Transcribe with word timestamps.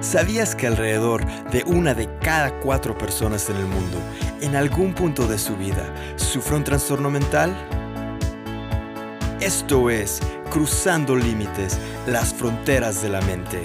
¿Sabías 0.00 0.54
que 0.54 0.68
alrededor 0.68 1.26
de 1.50 1.64
una 1.64 1.92
de 1.92 2.08
cada 2.20 2.60
cuatro 2.60 2.96
personas 2.96 3.50
en 3.50 3.56
el 3.56 3.66
mundo, 3.66 3.98
en 4.40 4.54
algún 4.54 4.94
punto 4.94 5.26
de 5.26 5.38
su 5.38 5.56
vida, 5.56 5.92
sufre 6.16 6.54
un 6.54 6.62
trastorno 6.62 7.10
mental? 7.10 7.52
Esto 9.40 9.90
es 9.90 10.20
Cruzando 10.52 11.16
Límites, 11.16 11.80
las 12.06 12.32
fronteras 12.32 13.02
de 13.02 13.08
la 13.08 13.20
mente. 13.22 13.60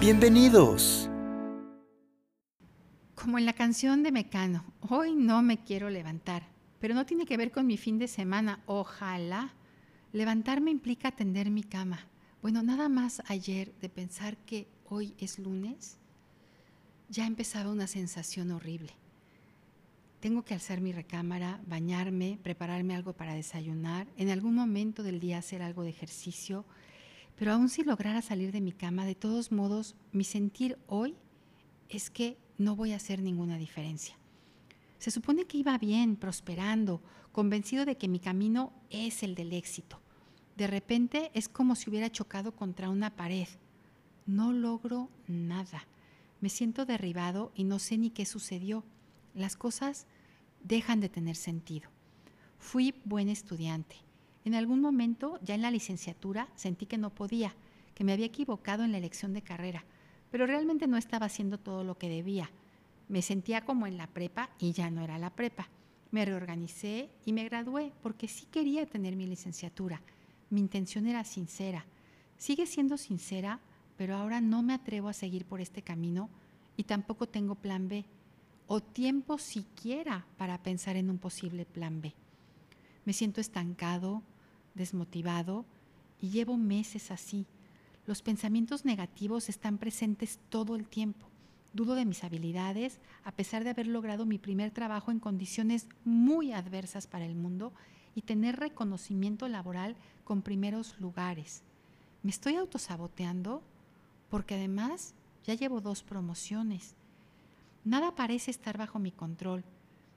Bienvenidos. 0.00 1.08
Como 3.14 3.38
en 3.38 3.46
la 3.46 3.54
canción 3.54 4.02
de 4.02 4.12
Mecano, 4.12 4.66
hoy 4.80 5.14
no 5.14 5.40
me 5.40 5.64
quiero 5.64 5.88
levantar, 5.88 6.46
pero 6.78 6.94
no 6.94 7.06
tiene 7.06 7.24
que 7.24 7.38
ver 7.38 7.50
con 7.50 7.66
mi 7.66 7.78
fin 7.78 7.98
de 7.98 8.08
semana, 8.08 8.60
ojalá. 8.66 9.54
Levantarme 10.12 10.70
implica 10.70 11.10
tender 11.10 11.50
mi 11.50 11.62
cama 11.62 12.11
bueno, 12.42 12.64
nada 12.64 12.88
más 12.88 13.22
ayer 13.28 13.72
de 13.80 13.88
pensar 13.88 14.36
que 14.36 14.66
hoy 14.88 15.14
es 15.18 15.38
lunes, 15.38 15.96
ya 17.08 17.24
empezaba 17.24 17.70
una 17.70 17.86
sensación 17.86 18.50
horrible. 18.50 18.94
Tengo 20.18 20.44
que 20.44 20.54
alzar 20.54 20.80
mi 20.80 20.92
recámara, 20.92 21.60
bañarme, 21.68 22.40
prepararme 22.42 22.96
algo 22.96 23.12
para 23.12 23.34
desayunar, 23.34 24.08
en 24.16 24.28
algún 24.28 24.56
momento 24.56 25.04
del 25.04 25.20
día 25.20 25.38
hacer 25.38 25.62
algo 25.62 25.84
de 25.84 25.90
ejercicio, 25.90 26.64
pero 27.36 27.52
aún 27.52 27.68
si 27.68 27.84
lograra 27.84 28.22
salir 28.22 28.50
de 28.50 28.60
mi 28.60 28.72
cama, 28.72 29.06
de 29.06 29.14
todos 29.14 29.52
modos, 29.52 29.94
mi 30.10 30.24
sentir 30.24 30.78
hoy 30.88 31.14
es 31.88 32.10
que 32.10 32.38
no 32.58 32.74
voy 32.74 32.92
a 32.92 32.96
hacer 32.96 33.22
ninguna 33.22 33.56
diferencia. 33.56 34.16
Se 34.98 35.12
supone 35.12 35.44
que 35.44 35.58
iba 35.58 35.78
bien, 35.78 36.16
prosperando, 36.16 37.02
convencido 37.30 37.84
de 37.84 37.96
que 37.96 38.08
mi 38.08 38.18
camino 38.18 38.72
es 38.90 39.22
el 39.22 39.36
del 39.36 39.52
éxito. 39.52 40.00
De 40.56 40.66
repente 40.66 41.30
es 41.34 41.48
como 41.48 41.74
si 41.74 41.88
hubiera 41.88 42.10
chocado 42.10 42.54
contra 42.54 42.90
una 42.90 43.16
pared. 43.16 43.48
No 44.26 44.52
logro 44.52 45.08
nada. 45.26 45.86
Me 46.40 46.50
siento 46.50 46.84
derribado 46.84 47.52
y 47.54 47.64
no 47.64 47.78
sé 47.78 47.96
ni 47.96 48.10
qué 48.10 48.26
sucedió. 48.26 48.84
Las 49.34 49.56
cosas 49.56 50.06
dejan 50.62 51.00
de 51.00 51.08
tener 51.08 51.36
sentido. 51.36 51.88
Fui 52.58 52.94
buen 53.04 53.28
estudiante. 53.28 53.96
En 54.44 54.54
algún 54.54 54.80
momento, 54.80 55.38
ya 55.42 55.54
en 55.54 55.62
la 55.62 55.70
licenciatura, 55.70 56.48
sentí 56.54 56.86
que 56.86 56.98
no 56.98 57.10
podía, 57.10 57.54
que 57.94 58.04
me 58.04 58.12
había 58.12 58.26
equivocado 58.26 58.84
en 58.84 58.92
la 58.92 58.98
elección 58.98 59.32
de 59.32 59.42
carrera, 59.42 59.84
pero 60.30 60.46
realmente 60.46 60.86
no 60.86 60.96
estaba 60.96 61.26
haciendo 61.26 61.58
todo 61.58 61.82
lo 61.82 61.96
que 61.96 62.08
debía. 62.08 62.50
Me 63.08 63.22
sentía 63.22 63.64
como 63.64 63.86
en 63.86 63.96
la 63.96 64.06
prepa 64.06 64.50
y 64.58 64.72
ya 64.72 64.90
no 64.90 65.02
era 65.02 65.18
la 65.18 65.30
prepa. 65.30 65.68
Me 66.10 66.24
reorganicé 66.24 67.08
y 67.24 67.32
me 67.32 67.44
gradué 67.44 67.92
porque 68.02 68.28
sí 68.28 68.46
quería 68.46 68.84
tener 68.86 69.16
mi 69.16 69.26
licenciatura 69.26 70.02
mi 70.52 70.60
intención 70.60 71.06
era 71.06 71.24
sincera. 71.24 71.86
Sigue 72.36 72.66
siendo 72.66 72.98
sincera, 72.98 73.58
pero 73.96 74.16
ahora 74.16 74.40
no 74.40 74.62
me 74.62 74.74
atrevo 74.74 75.08
a 75.08 75.14
seguir 75.14 75.46
por 75.46 75.60
este 75.60 75.82
camino 75.82 76.28
y 76.76 76.84
tampoco 76.84 77.26
tengo 77.26 77.54
plan 77.54 77.88
B 77.88 78.04
o 78.66 78.80
tiempo 78.80 79.38
siquiera 79.38 80.26
para 80.36 80.62
pensar 80.62 80.96
en 80.96 81.08
un 81.08 81.18
posible 81.18 81.64
plan 81.64 82.00
B. 82.02 82.14
Me 83.04 83.12
siento 83.12 83.40
estancado, 83.40 84.22
desmotivado 84.74 85.64
y 86.20 86.28
llevo 86.28 86.56
meses 86.56 87.10
así. 87.10 87.46
Los 88.06 88.20
pensamientos 88.20 88.84
negativos 88.84 89.48
están 89.48 89.78
presentes 89.78 90.38
todo 90.50 90.76
el 90.76 90.86
tiempo. 90.86 91.26
Dudo 91.72 91.94
de 91.94 92.04
mis 92.04 92.24
habilidades, 92.24 93.00
a 93.24 93.32
pesar 93.32 93.64
de 93.64 93.70
haber 93.70 93.86
logrado 93.86 94.26
mi 94.26 94.36
primer 94.36 94.70
trabajo 94.70 95.10
en 95.10 95.18
condiciones 95.18 95.88
muy 96.04 96.52
adversas 96.52 97.06
para 97.06 97.24
el 97.24 97.34
mundo 97.34 97.72
y 98.14 98.22
tener 98.22 98.56
reconocimiento 98.56 99.48
laboral 99.48 99.96
con 100.24 100.42
primeros 100.42 100.98
lugares. 101.00 101.62
Me 102.22 102.30
estoy 102.30 102.56
autosaboteando 102.56 103.62
porque 104.28 104.54
además 104.54 105.14
ya 105.44 105.54
llevo 105.54 105.80
dos 105.80 106.02
promociones. 106.02 106.94
Nada 107.84 108.14
parece 108.14 108.50
estar 108.50 108.78
bajo 108.78 108.98
mi 108.98 109.10
control, 109.10 109.64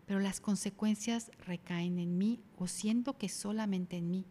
pero 0.06 0.20
las 0.20 0.40
consecuencias 0.40 1.32
recaen 1.46 1.98
en 2.00 2.18
mí 2.18 2.40
o 2.58 2.68
siento 2.68 3.18
que 3.18 3.28
solamente 3.28 3.98
en 3.98 4.12
mí. 4.12 4.26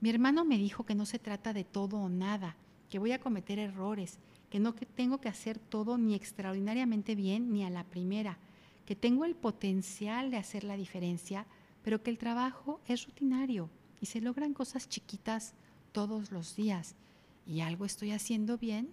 Mi 0.00 0.10
hermano 0.10 0.44
me 0.44 0.58
dijo 0.58 0.84
que 0.84 0.94
no 0.94 1.04
se 1.04 1.18
trata 1.18 1.52
de 1.52 1.64
todo 1.64 1.98
o 1.98 2.08
nada, 2.08 2.56
que 2.88 2.98
voy 2.98 3.12
a 3.12 3.20
cometer 3.20 3.58
errores, 3.58 4.18
que 4.48 4.60
no 4.60 4.72
tengo 4.72 5.20
que 5.20 5.28
hacer 5.28 5.58
todo 5.58 5.98
ni 5.98 6.14
extraordinariamente 6.14 7.14
bien 7.14 7.52
ni 7.52 7.64
a 7.64 7.70
la 7.70 7.84
primera, 7.84 8.38
que 8.86 8.96
tengo 8.96 9.24
el 9.26 9.34
potencial 9.34 10.30
de 10.30 10.38
hacer 10.38 10.64
la 10.64 10.76
diferencia, 10.76 11.46
pero 11.88 12.02
que 12.02 12.10
el 12.10 12.18
trabajo 12.18 12.82
es 12.86 13.06
rutinario 13.06 13.70
y 13.98 14.04
se 14.04 14.20
logran 14.20 14.52
cosas 14.52 14.90
chiquitas 14.90 15.54
todos 15.92 16.30
los 16.32 16.54
días. 16.54 16.96
Y 17.46 17.62
algo 17.62 17.86
estoy 17.86 18.10
haciendo 18.10 18.58
bien 18.58 18.90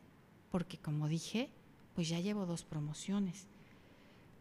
porque, 0.50 0.78
como 0.78 1.10
dije, 1.10 1.50
pues 1.94 2.08
ya 2.08 2.22
llevo 2.22 2.46
dos 2.46 2.64
promociones. 2.64 3.48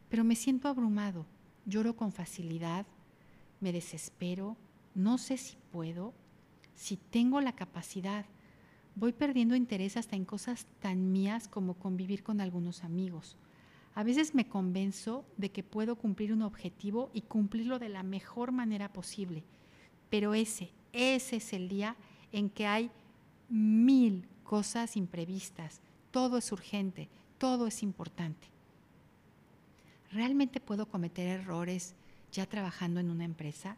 Pero 0.09 0.23
me 0.23 0.37
siento 0.37 0.69
abrumado, 0.69 1.27
lloro 1.67 1.97
con 1.97 2.13
facilidad, 2.13 2.87
me 3.59 3.73
desespero, 3.73 4.57
no 4.95 5.19
sé 5.19 5.37
si 5.37 5.57
puedo, 5.73 6.15
si 6.77 6.97
tengo 6.97 7.41
la 7.41 7.57
capacidad. 7.57 8.25
Voy 8.95 9.13
perdiendo 9.13 9.57
interés 9.57 9.97
hasta 9.97 10.15
en 10.15 10.25
cosas 10.25 10.69
tan 10.79 11.11
mías 11.11 11.49
como 11.49 11.75
convivir 11.75 12.23
con 12.23 12.41
algunos 12.41 12.85
amigos. 12.85 13.37
A 13.95 14.03
veces 14.03 14.35
me 14.35 14.49
convenzo 14.49 15.25
de 15.37 15.51
que 15.51 15.63
puedo 15.63 15.97
cumplir 15.97 16.33
un 16.33 16.43
objetivo 16.43 17.11
y 17.13 17.23
cumplirlo 17.23 17.79
de 17.79 17.89
la 17.89 18.03
mejor 18.03 18.51
manera 18.51 18.93
posible, 18.93 19.45
pero 20.11 20.35
ese, 20.35 20.71
ese 20.93 21.37
es 21.37 21.53
el 21.53 21.69
día 21.69 21.97
en 22.33 22.51
que 22.51 22.67
hay 22.67 22.91
mil 23.49 24.27
cosas 24.43 24.97
imprevistas, 24.97 25.81
todo 26.11 26.39
es 26.39 26.51
urgente, 26.51 27.09
todo 27.39 27.67
es 27.67 27.83
importante. 27.83 28.49
¿Realmente 30.11 30.61
puedo 30.61 30.87
cometer 30.87 31.27
errores 31.27 31.95
ya 32.33 32.47
trabajando 32.47 33.01
en 33.01 33.11
una 33.11 33.25
empresa? 33.25 33.77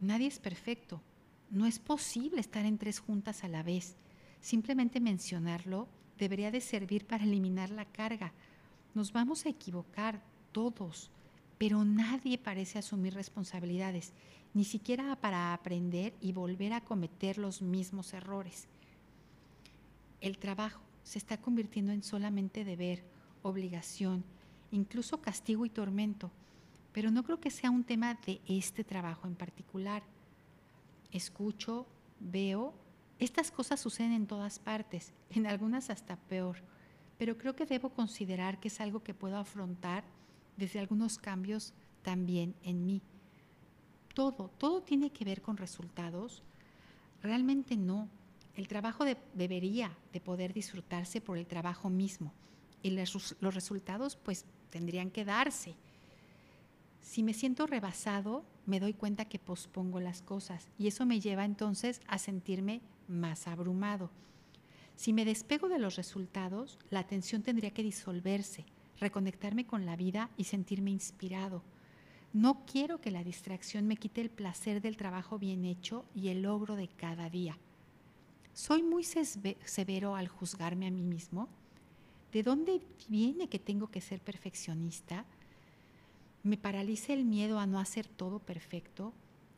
Nadie 0.00 0.28
es 0.28 0.38
perfecto. 0.38 1.00
No 1.50 1.66
es 1.66 1.78
posible 1.78 2.40
estar 2.40 2.64
en 2.64 2.78
tres 2.78 3.00
juntas 3.00 3.44
a 3.44 3.48
la 3.48 3.62
vez. 3.62 3.96
Simplemente 4.40 5.00
mencionarlo 5.00 5.88
debería 6.18 6.50
de 6.50 6.60
servir 6.60 7.06
para 7.06 7.24
eliminar 7.24 7.70
la 7.70 7.84
carga, 7.84 8.32
nos 8.96 9.12
vamos 9.12 9.44
a 9.44 9.50
equivocar 9.50 10.22
todos, 10.52 11.10
pero 11.58 11.84
nadie 11.84 12.38
parece 12.38 12.78
asumir 12.78 13.12
responsabilidades, 13.12 14.14
ni 14.54 14.64
siquiera 14.64 15.14
para 15.16 15.52
aprender 15.52 16.14
y 16.22 16.32
volver 16.32 16.72
a 16.72 16.80
cometer 16.80 17.36
los 17.36 17.60
mismos 17.60 18.14
errores. 18.14 18.68
El 20.22 20.38
trabajo 20.38 20.80
se 21.04 21.18
está 21.18 21.36
convirtiendo 21.36 21.92
en 21.92 22.02
solamente 22.02 22.64
deber, 22.64 23.04
obligación, 23.42 24.24
incluso 24.72 25.20
castigo 25.20 25.66
y 25.66 25.70
tormento, 25.70 26.30
pero 26.94 27.10
no 27.10 27.22
creo 27.22 27.38
que 27.38 27.50
sea 27.50 27.70
un 27.70 27.84
tema 27.84 28.14
de 28.24 28.40
este 28.48 28.82
trabajo 28.82 29.28
en 29.28 29.34
particular. 29.34 30.02
Escucho, 31.12 31.86
veo, 32.18 32.72
estas 33.18 33.50
cosas 33.50 33.78
suceden 33.78 34.12
en 34.12 34.26
todas 34.26 34.58
partes, 34.58 35.12
en 35.28 35.46
algunas 35.46 35.90
hasta 35.90 36.16
peor 36.16 36.56
pero 37.18 37.36
creo 37.36 37.54
que 37.56 37.66
debo 37.66 37.90
considerar 37.90 38.60
que 38.60 38.68
es 38.68 38.80
algo 38.80 39.02
que 39.02 39.14
puedo 39.14 39.36
afrontar 39.36 40.04
desde 40.56 40.78
algunos 40.78 41.18
cambios 41.18 41.74
también 42.02 42.54
en 42.62 42.86
mí. 42.86 43.02
Todo, 44.14 44.50
todo 44.58 44.82
tiene 44.82 45.10
que 45.10 45.24
ver 45.24 45.42
con 45.42 45.56
resultados. 45.56 46.42
Realmente 47.22 47.76
no. 47.76 48.08
El 48.54 48.68
trabajo 48.68 49.04
debería 49.34 49.96
de 50.12 50.20
poder 50.20 50.54
disfrutarse 50.54 51.20
por 51.20 51.36
el 51.36 51.46
trabajo 51.46 51.90
mismo 51.90 52.32
y 52.82 52.90
los, 52.90 53.36
resultados 53.40 54.16
pues 54.16 54.44
tendrían 54.70 55.10
que 55.10 55.24
darse. 55.24 55.74
Si 57.00 57.22
me 57.22 57.34
siento 57.34 57.66
rebasado, 57.66 58.44
me 58.64 58.80
doy 58.80 58.94
cuenta 58.94 59.26
que 59.26 59.38
pospongo 59.38 60.00
las 60.00 60.22
cosas 60.22 60.68
y 60.78 60.86
eso 60.86 61.04
me 61.04 61.20
lleva 61.20 61.44
entonces 61.44 62.00
a 62.06 62.18
sentirme 62.18 62.80
más 63.08 63.46
abrumado. 63.48 64.10
Si 64.96 65.12
me 65.12 65.26
despego 65.26 65.68
de 65.68 65.78
los 65.78 65.96
resultados, 65.96 66.78
la 66.90 67.00
atención 67.00 67.42
tendría 67.42 67.70
que 67.70 67.82
disolverse, 67.82 68.64
reconectarme 68.98 69.66
con 69.66 69.84
la 69.84 69.94
vida 69.94 70.30
y 70.38 70.44
sentirme 70.44 70.90
inspirado. 70.90 71.62
No 72.32 72.64
quiero 72.66 73.00
que 73.00 73.10
la 73.10 73.22
distracción 73.22 73.86
me 73.86 73.98
quite 73.98 74.22
el 74.22 74.30
placer 74.30 74.80
del 74.80 74.96
trabajo 74.96 75.38
bien 75.38 75.64
hecho 75.64 76.06
y 76.14 76.28
el 76.28 76.42
logro 76.42 76.76
de 76.76 76.88
cada 76.88 77.28
día. 77.28 77.58
¿Soy 78.54 78.82
muy 78.82 79.04
severo 79.04 80.16
al 80.16 80.28
juzgarme 80.28 80.86
a 80.86 80.90
mí 80.90 81.02
mismo? 81.02 81.48
¿De 82.32 82.42
dónde 82.42 82.80
viene 83.08 83.48
que 83.48 83.58
tengo 83.58 83.88
que 83.88 84.00
ser 84.00 84.20
perfeccionista? 84.20 85.26
¿Me 86.42 86.56
paraliza 86.56 87.12
el 87.12 87.24
miedo 87.26 87.58
a 87.58 87.66
no 87.66 87.78
hacer 87.78 88.06
todo 88.06 88.38
perfecto? 88.38 89.12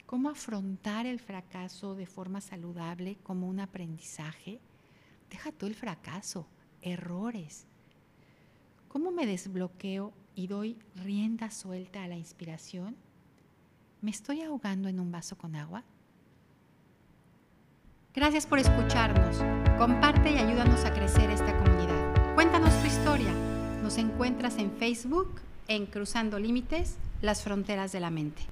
¿Cómo 0.05 0.31
afrontar 0.31 1.07
el 1.07 1.21
fracaso 1.21 1.95
de 1.95 2.07
forma 2.07 2.41
saludable 2.41 3.19
como 3.23 3.49
un 3.49 3.61
aprendizaje? 3.61 4.61
Deja 5.31 5.53
todo 5.53 5.69
el 5.69 5.75
fracaso, 5.75 6.47
errores. 6.83 7.67
¿Cómo 8.89 9.11
me 9.11 9.27
desbloqueo 9.27 10.13
y 10.35 10.47
doy 10.47 10.79
rienda 10.95 11.51
suelta 11.51 12.03
a 12.03 12.09
la 12.09 12.17
inspiración? 12.17 12.97
¿Me 14.01 14.11
estoy 14.11 14.43
ahogando 14.43 14.89
en 14.89 15.01
un 15.01 15.11
vaso 15.11 15.37
con 15.37 15.57
agua? 15.57 15.85
Gracias 18.15 18.47
por 18.47 18.59
escucharnos. 18.59 19.39
Comparte 19.79 20.31
y 20.33 20.39
ayúdanos 20.39 20.85
a 20.85 20.95
crecer 20.95 21.31
esta 21.31 21.57
comunidad. 21.59 22.35
Cuéntanos 22.35 22.73
tu 22.81 22.87
historia. 22.87 23.33
Nos 23.83 23.99
encuentras 23.99 24.57
en 24.59 24.73
Facebook 24.73 25.41
en 25.69 25.87
Cruzando 25.87 26.39
Límites, 26.39 26.97
las 27.21 27.43
fronteras 27.43 27.93
de 27.93 28.01
la 28.01 28.11
mente. 28.11 28.43